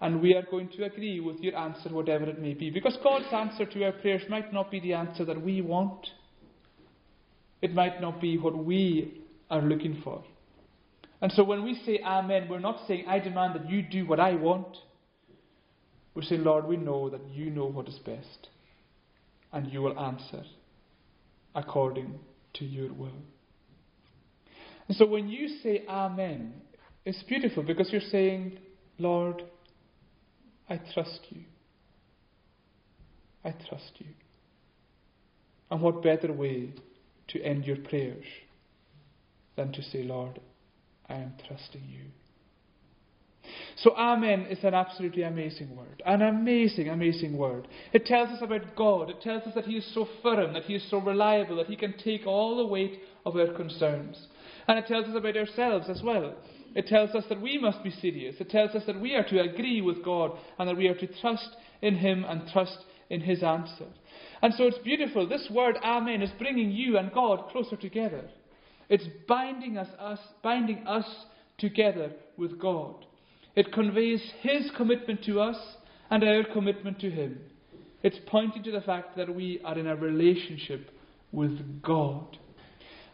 [0.00, 2.70] And we are going to agree with your answer, whatever it may be.
[2.70, 6.06] Because God's answer to our prayers might not be the answer that we want.
[7.62, 10.22] It might not be what we are looking for.
[11.22, 14.20] And so when we say Amen, we're not saying, I demand that you do what
[14.20, 14.76] I want.
[16.16, 18.48] We say, Lord, we know that you know what is best,
[19.52, 20.42] and you will answer
[21.54, 22.18] according
[22.54, 23.22] to your will.
[24.88, 26.54] And so when you say Amen,
[27.04, 28.58] it's beautiful because you're saying,
[28.98, 29.42] Lord,
[30.70, 31.42] I trust you.
[33.44, 34.06] I trust you.
[35.70, 36.72] And what better way
[37.28, 38.24] to end your prayers
[39.54, 40.40] than to say, Lord,
[41.10, 42.06] I am trusting you.
[43.76, 46.02] So, Amen is an absolutely amazing word.
[46.04, 47.68] An amazing, amazing word.
[47.92, 49.10] It tells us about God.
[49.10, 51.76] It tells us that He is so firm, that He is so reliable, that He
[51.76, 54.26] can take all the weight of our concerns.
[54.68, 56.34] And it tells us about ourselves as well.
[56.74, 58.36] It tells us that we must be serious.
[58.38, 61.20] It tells us that we are to agree with God and that we are to
[61.20, 61.48] trust
[61.80, 62.78] in Him and trust
[63.08, 63.86] in His answer.
[64.42, 65.26] And so it's beautiful.
[65.26, 68.24] This word, Amen, is bringing you and God closer together.
[68.88, 71.06] It's binding us, us binding us
[71.58, 73.06] together with God.
[73.56, 75.56] It conveys His commitment to us
[76.10, 77.40] and our commitment to Him.
[78.02, 80.90] It's pointing to the fact that we are in a relationship
[81.32, 82.36] with God.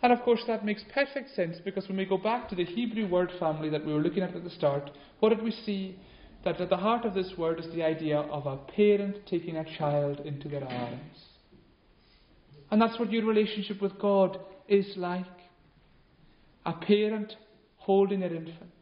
[0.02, 3.08] And of course, that makes perfect sense because when we go back to the Hebrew
[3.08, 4.90] word family that we were looking at at the start,
[5.20, 5.96] what did we see?
[6.44, 9.78] That at the heart of this word is the idea of a parent taking a
[9.78, 11.18] child into their arms.
[12.72, 15.24] And that's what your relationship with God is like.
[16.66, 17.36] A parent
[17.76, 18.81] holding their infant.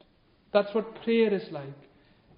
[0.52, 1.88] That's what prayer is like.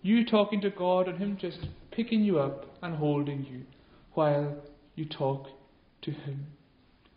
[0.03, 1.59] You talking to God and Him just
[1.91, 3.63] picking you up and holding you
[4.15, 4.57] while
[4.95, 5.47] you talk
[6.03, 6.47] to Him.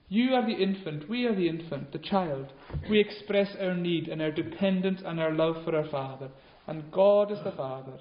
[0.07, 2.53] You are the infant, we are the infant, the child.
[2.89, 6.29] We express our need and our dependence and our love for our Father.
[6.67, 7.99] And God is the Father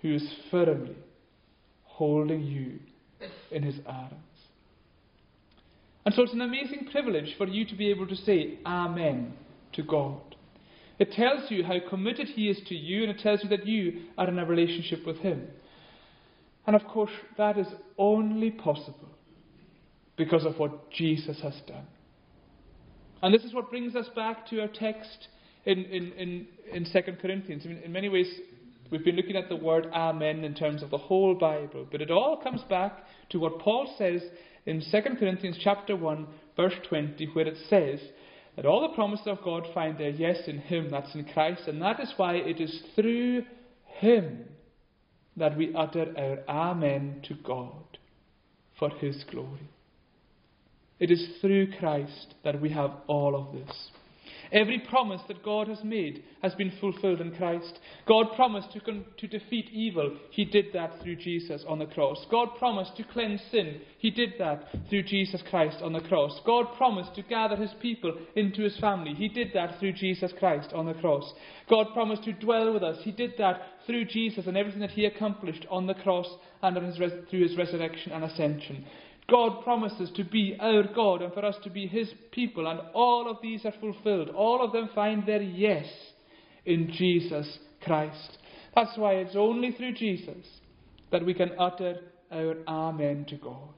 [0.00, 0.96] who is firmly
[1.84, 2.80] holding you
[3.50, 4.14] in His arms.
[6.04, 9.34] And so it's an amazing privilege for you to be able to say Amen
[9.74, 10.33] to God.
[10.98, 14.02] It tells you how committed He is to you, and it tells you that you
[14.16, 15.48] are in a relationship with Him.
[16.66, 17.66] And of course, that is
[17.98, 19.08] only possible
[20.16, 21.86] because of what Jesus has done.
[23.22, 25.28] And this is what brings us back to our text
[25.64, 27.62] in, in, in, in 2 Corinthians.
[27.64, 28.28] I mean, in many ways,
[28.90, 32.10] we've been looking at the word Amen in terms of the whole Bible, but it
[32.10, 32.98] all comes back
[33.30, 34.22] to what Paul says
[34.66, 36.26] in 2 Corinthians chapter 1,
[36.56, 38.00] verse 20, where it says
[38.56, 41.82] that all the promises of God find their yes in Him, that's in Christ, and
[41.82, 43.44] that is why it is through
[43.84, 44.44] Him
[45.36, 47.98] that we utter our Amen to God
[48.78, 49.68] for His glory.
[51.00, 53.90] It is through Christ that we have all of this.
[54.52, 57.78] Every promise that God has made has been fulfilled in Christ.
[58.06, 60.16] God promised to, con- to defeat evil.
[60.30, 62.24] He did that through Jesus on the cross.
[62.30, 63.80] God promised to cleanse sin.
[63.98, 66.40] He did that through Jesus Christ on the cross.
[66.44, 69.14] God promised to gather his people into his family.
[69.14, 71.32] He did that through Jesus Christ on the cross.
[71.68, 72.98] God promised to dwell with us.
[73.02, 76.28] He did that through Jesus and everything that he accomplished on the cross
[76.62, 78.84] and his res- through his resurrection and ascension.
[79.28, 83.30] God promises to be our God and for us to be His people, and all
[83.30, 84.30] of these are fulfilled.
[84.30, 85.86] All of them find their yes
[86.66, 88.38] in Jesus Christ.
[88.74, 90.46] That's why it's only through Jesus
[91.10, 92.00] that we can utter
[92.30, 93.74] our Amen to God.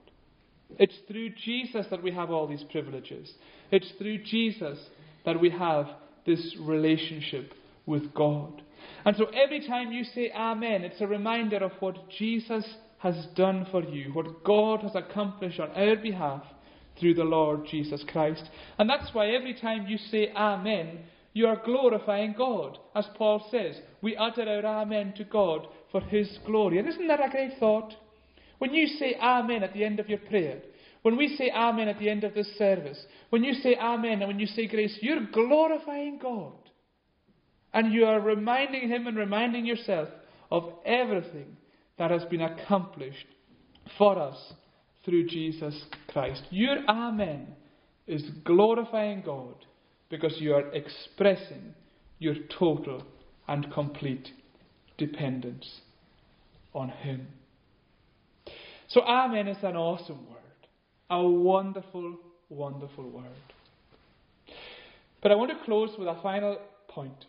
[0.79, 3.33] It's through Jesus that we have all these privileges.
[3.71, 4.79] It's through Jesus
[5.25, 5.87] that we have
[6.25, 7.53] this relationship
[7.85, 8.63] with God.
[9.05, 12.65] And so every time you say Amen, it's a reminder of what Jesus
[13.13, 16.43] has done for you, what God has accomplished on our behalf
[16.99, 18.43] through the Lord Jesus Christ.
[18.79, 21.01] And that's why every time you say Amen,
[21.33, 22.79] you are glorifying God.
[22.95, 26.79] As Paul says, we utter our Amen to God for His glory.
[26.79, 27.95] And isn't that a great thought?
[28.59, 30.61] When you say Amen at the end of your prayer,
[31.03, 32.99] when we say Amen at the end of this service,
[33.31, 36.55] when you say Amen and when you say grace, you're glorifying God.
[37.73, 40.09] And you are reminding Him and reminding yourself
[40.51, 41.57] of everything
[41.99, 43.27] that has been accomplished
[43.99, 44.37] for us
[45.05, 46.43] through Jesus Christ.
[46.51, 47.49] Your Amen
[48.07, 49.55] is glorifying God
[50.11, 51.75] because you are expressing
[52.19, 53.03] your total
[53.49, 54.29] and complete
[54.99, 55.81] dependence
[56.75, 57.29] on Him.
[58.89, 60.69] So, Amen is an awesome word,
[61.11, 62.17] a wonderful,
[62.49, 63.25] wonderful word.
[65.23, 67.25] But I want to close with a final point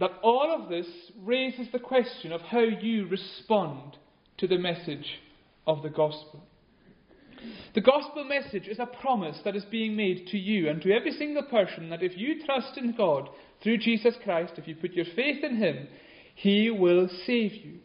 [0.00, 0.86] that all of this
[1.22, 3.98] raises the question of how you respond
[4.38, 5.20] to the message
[5.66, 6.42] of the gospel.
[7.74, 11.12] The gospel message is a promise that is being made to you and to every
[11.12, 13.28] single person that if you trust in God
[13.62, 15.86] through Jesus Christ, if you put your faith in Him,
[16.34, 17.78] He will save you.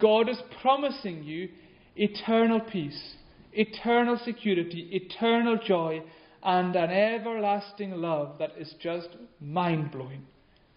[0.00, 1.48] God is promising you
[1.96, 3.16] eternal peace,
[3.52, 6.02] eternal security, eternal joy,
[6.42, 9.08] and an everlasting love that is just
[9.40, 10.24] mind blowing.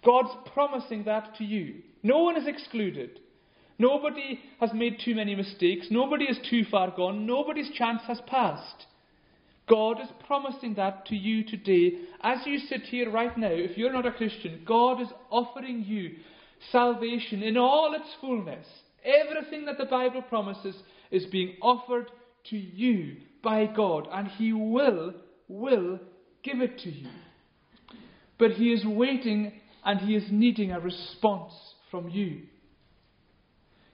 [0.03, 1.81] God's promising that to you.
[2.03, 3.19] No one is excluded.
[3.77, 5.87] Nobody has made too many mistakes.
[5.89, 7.25] Nobody is too far gone.
[7.25, 8.85] Nobody's chance has passed.
[9.67, 11.99] God is promising that to you today.
[12.21, 16.15] As you sit here right now, if you're not a Christian, God is offering you
[16.71, 18.67] salvation in all its fullness.
[19.03, 20.75] Everything that the Bible promises
[21.09, 22.11] is being offered
[22.49, 25.13] to you by God, and He will,
[25.47, 25.99] will
[26.43, 27.09] give it to you.
[28.37, 29.53] But He is waiting
[29.84, 31.53] and he is needing a response
[31.89, 32.43] from you.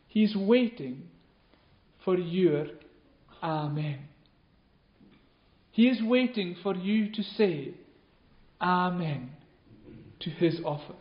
[0.08, 1.10] He's waiting
[2.04, 2.68] for your
[3.44, 4.00] Amen.
[5.72, 7.76] He is waiting for you to say
[8.60, 9.30] Amen
[10.22, 10.96] to his offer.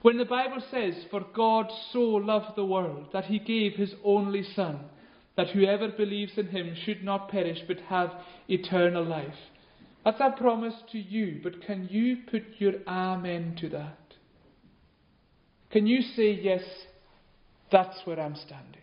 [0.00, 4.42] When the Bible says, For God so loved the world that he gave his only
[4.54, 4.80] Son,
[5.36, 8.10] that whoever believes in him should not perish but have
[8.48, 9.34] eternal life.
[10.04, 13.98] That's a promise to you, but can you put your amen to that?
[15.70, 16.62] Can you say, Yes,
[17.72, 18.82] that's where I'm standing?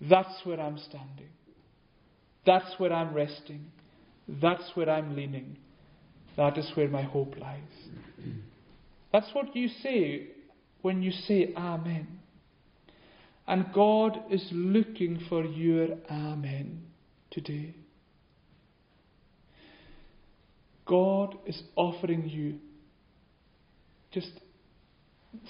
[0.00, 1.28] That's where I'm standing.
[2.44, 3.70] That's where I'm resting.
[4.26, 5.58] That's where I'm leaning.
[6.36, 7.60] That is where my hope lies.
[9.12, 10.28] That's what you say
[10.80, 12.20] when you say Amen.
[13.46, 16.82] And God is looking for your Amen
[17.30, 17.74] today.
[20.92, 22.58] God is offering you
[24.12, 24.28] just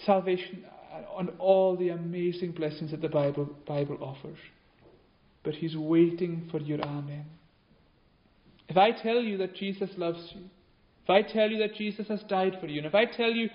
[0.07, 0.64] salvation
[1.18, 4.38] and all the amazing blessings that the Bible, Bible offers.
[5.43, 7.24] but He's waiting for your Amen.
[8.68, 10.43] If I tell you that Jesus loves you,
[11.03, 13.51] if I tell you that Jesus has died for you, and if I tell you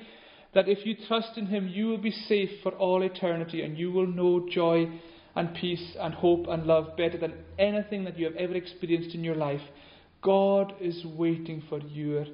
[0.54, 3.94] that if you trust in Him, you will be safe for all eternity and you
[3.94, 4.92] will know joy
[5.38, 9.24] and peace and hope and love better than anything that you have ever experienced in
[9.24, 9.62] your life,
[10.22, 12.26] God is waiting for your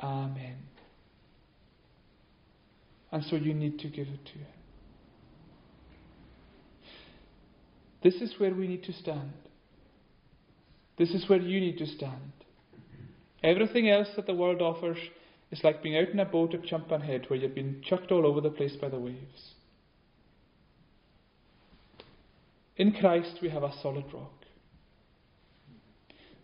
[0.00, 0.58] Amen.
[3.10, 4.46] And so you need to give it to Him.
[8.02, 9.32] This is where we need to stand.
[10.98, 12.32] This is where you need to stand.
[13.42, 14.98] Everything else that the world offers
[15.50, 18.26] is like being out in a boat at Tiumpan Head where you've been chucked all
[18.26, 19.54] over the place by the waves.
[22.76, 24.37] In Christ we have a solid rock.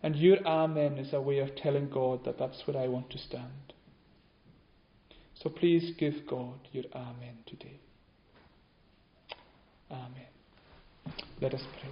[0.05, 3.17] And your Amen is a way of telling God that that's where I want to
[3.17, 3.73] stand.
[5.33, 7.79] So please give God your Amen today.
[9.89, 10.27] Amen.
[11.41, 11.89] Let us pray.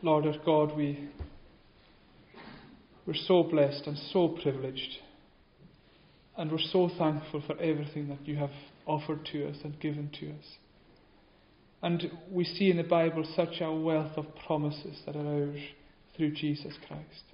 [0.00, 1.10] Lord our God, we,
[3.06, 5.00] we're so blessed and so privileged.
[6.38, 8.48] And we're so thankful for everything that you have
[8.86, 10.56] offered to us and given to us.
[11.82, 15.60] And we see in the Bible such a wealth of promises that are ours
[16.16, 17.24] through Jesus Christ.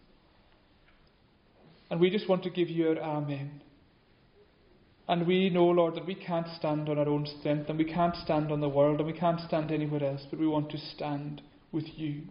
[1.91, 3.63] And we just want to give you our Amen.
[5.09, 8.17] And we know, Lord, that we can't stand on our own strength, and we can't
[8.17, 11.43] stand on the world, and we can't stand anywhere else, but we want to stand
[11.71, 12.23] with you,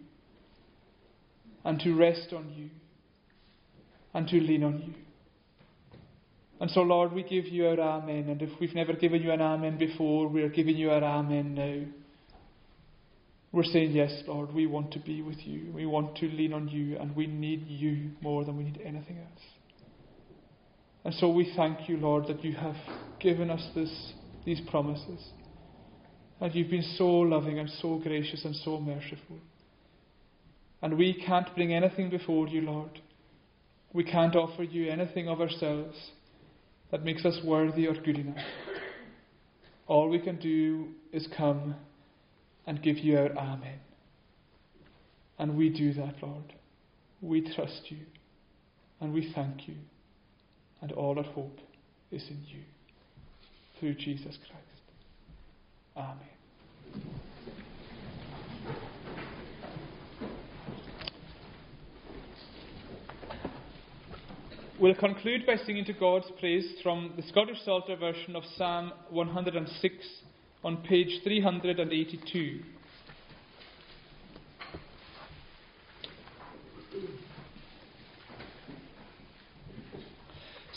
[1.64, 2.68] and to rest on you,
[4.12, 5.05] and to lean on you.
[6.58, 9.42] And so, Lord, we give you our Amen, and if we've never given you an
[9.42, 11.86] Amen before, we're giving you our Amen now.
[13.52, 15.70] We're saying, Yes, Lord, we want to be with you.
[15.74, 19.18] We want to lean on you, and we need you more than we need anything
[19.18, 19.42] else.
[21.04, 22.76] And so we thank you, Lord, that you have
[23.20, 24.12] given us this,
[24.46, 25.24] these promises.
[26.40, 29.38] And you've been so loving and so gracious and so merciful.
[30.82, 33.00] And we can't bring anything before you, Lord.
[33.92, 35.96] We can't offer you anything of ourselves
[36.90, 38.36] that makes us worthy or good enough.
[39.86, 41.74] All we can do is come
[42.66, 43.78] and give you our Amen.
[45.38, 46.54] And we do that, Lord.
[47.20, 47.98] We trust you
[49.00, 49.74] and we thank you.
[50.80, 51.58] And all our hope
[52.10, 52.62] is in you.
[53.78, 54.66] Through Jesus Christ.
[55.96, 57.16] Amen.
[64.78, 69.94] We'll conclude by singing to God's praise from the Scottish Psalter version of Psalm 106
[70.62, 72.60] on page 382.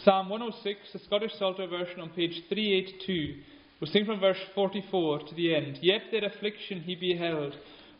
[0.06, 3.42] Psalm 106, the Scottish Psalter version on page 382.
[3.82, 5.80] We'll sing from verse 44 to the end.
[5.82, 7.54] Yet their affliction he beheld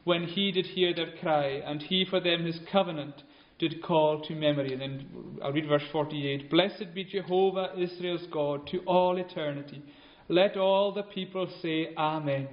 [0.06, 3.22] when he did hear their cry, and he for them his covenant
[3.60, 4.74] did call to memory.
[4.74, 6.50] And then I'll read verse 48.
[6.50, 9.84] Blessed be Jehovah, Israel's God, to all eternity.
[10.30, 12.48] Let all the people say, Amen.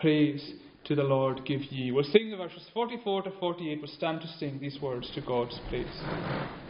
[0.00, 1.92] Praise to the Lord give ye.
[1.92, 3.78] We'll sing the verses 44 to 48.
[3.80, 6.69] We'll stand to sing these words to God's praise.